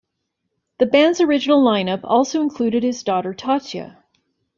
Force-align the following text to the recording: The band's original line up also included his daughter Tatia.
The 0.79 0.87
band's 0.87 1.21
original 1.21 1.63
line 1.63 1.87
up 1.87 1.99
also 2.03 2.41
included 2.41 2.81
his 2.81 3.03
daughter 3.03 3.35
Tatia. 3.35 3.97